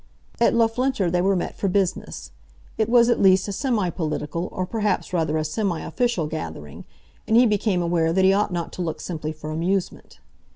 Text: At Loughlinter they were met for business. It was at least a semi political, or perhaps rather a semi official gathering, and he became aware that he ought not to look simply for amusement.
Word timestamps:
At 0.39 0.55
Loughlinter 0.55 1.11
they 1.11 1.21
were 1.21 1.35
met 1.35 1.55
for 1.55 1.67
business. 1.67 2.31
It 2.75 2.89
was 2.89 3.07
at 3.07 3.21
least 3.21 3.47
a 3.47 3.51
semi 3.51 3.91
political, 3.91 4.49
or 4.51 4.65
perhaps 4.65 5.13
rather 5.13 5.37
a 5.37 5.45
semi 5.45 5.79
official 5.81 6.25
gathering, 6.25 6.85
and 7.27 7.37
he 7.37 7.45
became 7.45 7.83
aware 7.83 8.11
that 8.11 8.25
he 8.25 8.33
ought 8.33 8.51
not 8.51 8.73
to 8.73 8.81
look 8.81 8.99
simply 8.99 9.31
for 9.31 9.51
amusement. 9.51 10.19